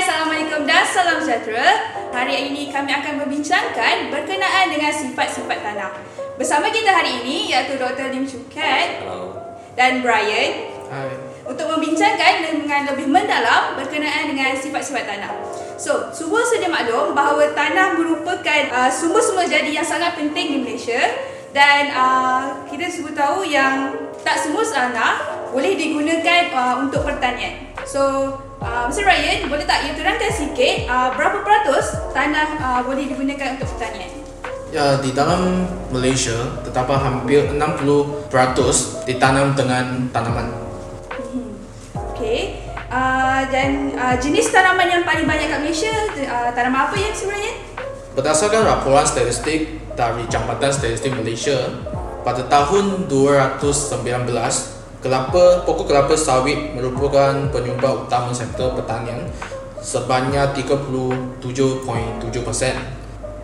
[0.00, 1.92] Assalamualaikum dan salam sejahtera.
[2.08, 5.92] Hari ini kami akan membincangkan berkenaan dengan sifat-sifat tanah.
[6.40, 8.08] Bersama kita hari ini iaitu Dr.
[8.08, 9.36] Lim Chukat Hello.
[9.76, 11.12] dan Brian Hai.
[11.44, 15.36] untuk membincangkan dengan lebih mendalam berkenaan dengan sifat-sifat tanah.
[15.76, 21.12] So, semua sedia maklum bahawa tanah merupakan uh, sumber-sumber jadi yang sangat penting di Malaysia
[21.52, 23.92] dan uh, kita semua tahu yang
[24.24, 27.68] tak semua tanah boleh digunakan uh, untuk pertanian.
[27.84, 29.04] So, uh, Mr.
[29.04, 34.12] Ryan, boleh tak you terangkan sikit uh, berapa peratus tanah uh, boleh digunakan untuk pertanian?
[34.70, 38.30] Ya, di dalam Malaysia terdapat hampir 60%
[39.02, 40.46] ditanam dengan tanaman.
[42.14, 42.62] Okay.
[42.90, 45.90] Uh, dan uh, jenis tanaman yang paling banyak kat Malaysia,
[46.26, 47.52] uh, tanaman apa yang sebenarnya?
[48.14, 51.70] Berdasarkan laporan statistik dari Jambatan Statistik Malaysia,
[52.22, 59.24] pada tahun 2019, kelapa pokok kelapa sawit merupakan penyumbang utama sektor pertanian
[59.80, 61.40] sebanyak 37.7%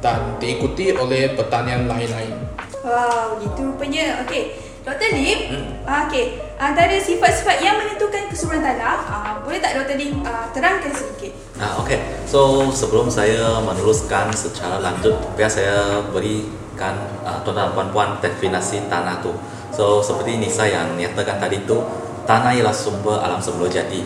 [0.00, 2.32] dan diikuti oleh pertanian lain-lain.
[2.80, 4.24] Wow, gitu rupanya.
[4.24, 4.56] Okey.
[4.80, 5.12] Dr.
[5.12, 5.84] Lim, hmm.
[6.08, 6.40] okey.
[6.56, 10.00] Antara sifat-sifat yang menentukan kesuburan tanah, uh, boleh tak Dr.
[10.00, 11.36] Lim uh, terangkan sedikit?
[11.60, 12.00] Ah, okay.
[12.24, 19.20] So sebelum saya meneruskan secara lanjut, biar saya berikan uh, tuan-tuan dan puan-puan definisi tanah
[19.20, 19.36] tu.
[19.70, 21.80] So seperti Nisa yang nyatakan tadi tu,
[22.26, 24.02] tanah ialah sumber alam semula jadi.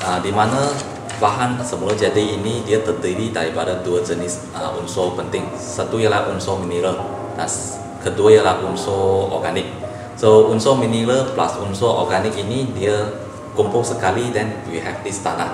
[0.00, 0.72] Uh, di mana
[1.20, 5.44] bahan semula jadi ini dia terdiri daripada dua jenis uh, unsur penting.
[5.58, 6.96] Satu ialah unsur mineral
[7.36, 7.48] dan
[8.00, 9.68] kedua ialah unsur organik.
[10.16, 13.12] So unsur mineral plus unsur organik ini dia
[13.52, 15.52] kumpul sekali then we have this tanah.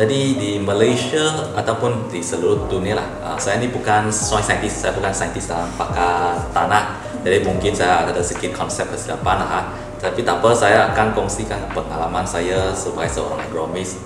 [0.00, 4.96] Jadi di Malaysia ataupun di seluruh dunia lah, uh, saya ni bukan soil scientist, saya
[4.96, 6.99] bukan saintis dalam pakar tanah.
[7.20, 9.64] Jadi mungkin saya ada sedikit konsep kesilapan lah.
[10.00, 14.00] Tapi tak apa, saya akan kongsikan pengalaman saya sebagai seorang agronomis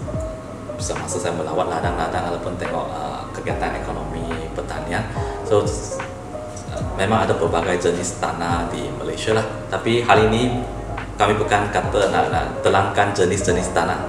[0.74, 4.26] semasa saya melawat ladang-ladang ataupun tengok uh, kegiatan ekonomi
[4.58, 5.06] pertanian.
[5.46, 6.02] So s-
[6.98, 9.46] memang ada berbagai jenis tanah di Malaysia lah.
[9.70, 10.66] Tapi hal ini
[11.14, 14.02] kami bukan kata nak, nak terangkan jenis-jenis tanah.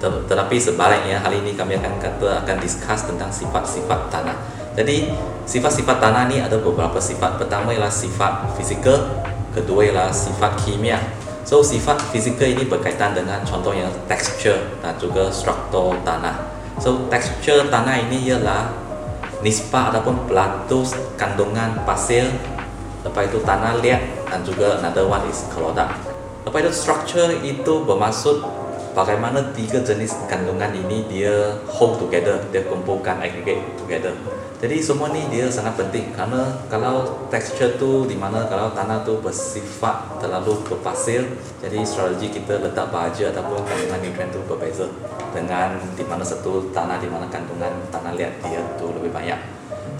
[0.00, 4.36] Tetapi sebaliknya hari ini kami akan kata akan discuss tentang sifat-sifat tanah.
[4.78, 5.10] Jadi
[5.42, 7.42] sifat-sifat tanah ni ada beberapa sifat.
[7.42, 9.10] Pertama ialah sifat fizikal,
[9.50, 11.02] kedua ialah sifat kimia.
[11.42, 16.54] So sifat fizikal ini berkaitan dengan contohnya texture dan juga struktur tanah.
[16.78, 18.70] So texture tanah ini ialah
[19.42, 22.26] nisbah ataupun pelatus kandungan pasir
[23.06, 25.94] lepas itu tanah liat dan juga another one is kelodak
[26.42, 28.42] lepas itu structure itu bermaksud
[28.96, 34.14] bagaimana tiga jenis kandungan ini dia hold together dia kumpulkan aggregate together.
[34.58, 39.22] Jadi semua ni dia sangat penting kerana kalau texture tu di mana kalau tanah tu
[39.22, 41.22] bersifat terlalu berpasir
[41.62, 44.90] jadi strategi kita letak baja ataupun kandungan nutrien tu berbeza
[45.30, 49.38] dengan di mana satu tanah di mana kandungan tanah liat dia tu lebih banyak.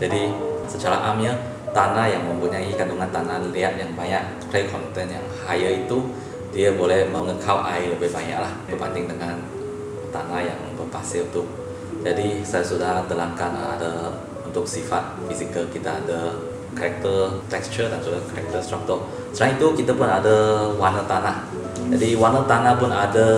[0.02, 0.34] Jadi
[0.66, 1.38] secara amnya
[1.70, 6.02] tanah yang mempunyai kandungan tanah liat yang banyak clay content yang higher itu
[6.58, 9.38] dia boleh mengekau air lebih banyak lah berbanding dengan
[10.10, 11.46] tanah yang berpasir tu.
[12.02, 14.10] Jadi saya sudah terangkan ada
[14.42, 16.34] untuk sifat fizikal kita ada
[16.74, 21.46] karakter texture dan juga karakter struktur selain itu kita pun ada warna tanah.
[21.94, 23.28] Jadi warna tanah pun ada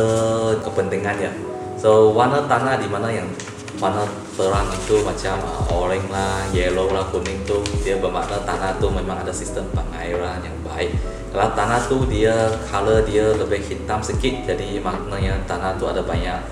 [0.65, 1.29] kepentingannya.
[1.77, 3.29] So warna tanah di mana yang
[3.77, 8.89] warna terang itu macam uh, orange lah, yellow lah, kuning tu dia bermakna tanah tu
[8.89, 10.97] memang ada sistem pengairan yang baik.
[11.31, 12.35] Kalau tanah tu dia
[12.67, 16.43] color dia lebih hitam sikit jadi maknanya tanah tu ada banyak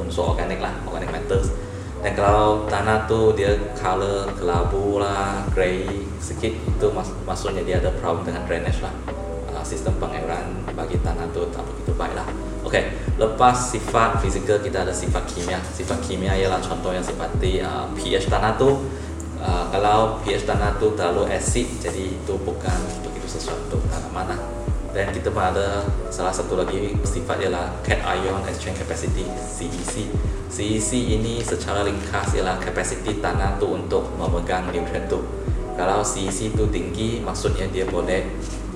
[0.00, 1.52] unsur organik lah, organic matters.
[2.00, 7.92] Dan kalau tanah tu dia color kelabu lah, grey sikit itu mas- maksudnya dia ada
[8.00, 8.92] problem dengan drainage lah.
[9.52, 12.28] Uh, sistem pengairan bagi tanah tu tak begitu baik lah.
[12.64, 15.60] Okey, lepas sifat fizikal kita ada sifat kimia.
[15.60, 18.88] Sifat kimia ialah contoh yang seperti uh, pH tanah tu.
[19.36, 22.80] Uh, kalau pH tanah tu terlalu asid, jadi itu bukan
[23.24, 24.40] begitu sesuai untuk tanaman lah.
[24.92, 30.12] Dan kita pun ada salah satu lagi sifat ialah cation exchange capacity CEC.
[30.52, 35.18] CEC ini secara ringkas ialah kapasiti tanah tu untuk memegang nutrien tu.
[35.74, 38.22] Kalau CEC tu tinggi, maksudnya dia boleh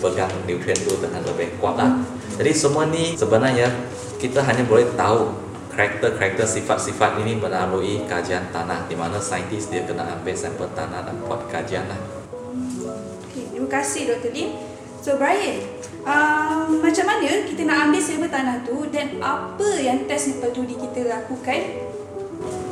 [0.03, 2.03] pegang nutrien tu dengan lebih kuat lah.
[2.35, 3.71] Jadi semua ni sebenarnya
[4.19, 5.31] kita hanya boleh tahu
[5.71, 11.15] karakter-karakter sifat-sifat ini melalui kajian tanah di mana saintis dia kena ambil sampel tanah dan
[11.23, 12.18] buat kajian lah.
[12.49, 14.33] Okay, terima kasih Dr.
[14.33, 14.57] Lim.
[15.05, 15.69] So Brian,
[16.09, 20.75] um, macam mana kita nak ambil sampel tanah tu dan apa yang test tu di
[20.75, 21.61] kita lakukan?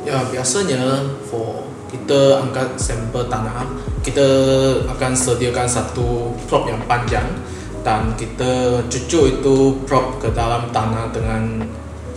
[0.01, 3.69] Ya, biasanya for kita angkat sampel tanah,
[4.01, 4.27] kita
[4.89, 7.27] akan sediakan satu prop yang panjang
[7.85, 11.63] dan kita cucuk itu prop ke dalam tanah dengan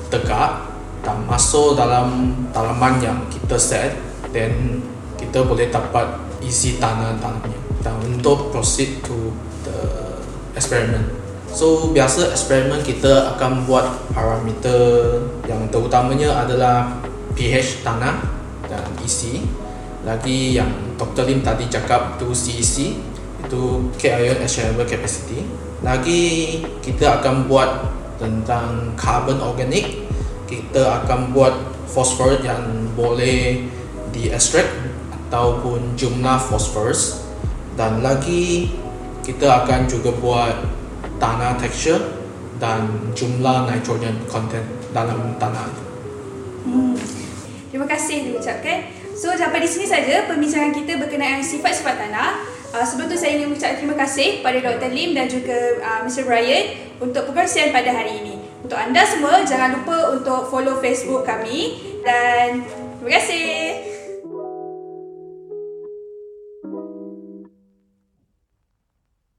[0.08, 0.66] tegak
[1.04, 3.94] dan masuk dalam tanaman yang kita set
[4.34, 4.82] then
[5.14, 9.32] kita boleh dapat isi tanah-tanahnya dan untuk proceed to
[9.64, 9.78] the
[10.56, 11.06] experiment.
[11.50, 15.18] So biasa eksperimen kita akan buat parameter
[15.50, 17.02] yang terutamanya adalah
[17.34, 18.22] pH tanah
[18.70, 19.42] dan isi.
[20.06, 21.28] Lagi yang Dr.
[21.28, 22.96] Lim tadi cakap tu CEC
[23.40, 23.62] itu
[23.98, 25.44] K-ion exchangeable capacity.
[25.80, 27.88] Lagi kita akan buat
[28.20, 30.06] tentang carbon organic.
[30.46, 31.54] Kita akan buat
[31.90, 33.64] fosfor yang boleh
[34.10, 34.89] di extract
[35.30, 37.22] ataupun jumlah phosphorus
[37.78, 38.74] dan lagi
[39.22, 40.58] kita akan juga buat
[41.22, 42.02] tanah texture
[42.58, 45.70] dan jumlah nitrogen content dalam tanah.
[46.66, 46.98] Hmm.
[47.70, 48.90] Terima kasih diucapkan.
[49.14, 52.42] So sampai di sini saja perbincangan kita berkenaan sifat-sifat tanah.
[52.74, 54.90] Uh, sebelum tu saya ingin mengucapkan terima kasih kepada Dr.
[54.90, 56.26] Lim dan juga uh, Mr.
[56.26, 58.34] Brian untuk perkongsian pada hari ini.
[58.66, 62.66] Untuk anda semua jangan lupa untuk follow Facebook kami dan
[62.98, 63.69] terima kasih.